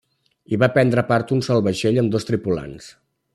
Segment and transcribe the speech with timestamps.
[0.53, 2.89] Hi va prendre part un sol vaixell amb dos tripulants.